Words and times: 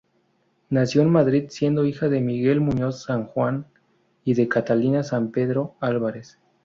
Nació 0.71 1.03
en 1.03 1.11
Madrid, 1.11 1.45
siendo 1.49 1.85
hija 1.85 2.09
de 2.09 2.21
Miguel 2.21 2.59
Muñoz 2.59 3.03
Sanjuán 3.03 3.67
y 4.25 4.33
de 4.33 4.47
Catalina 4.47 5.03
Sampedro 5.03 5.75
Álvarez. 5.79 6.39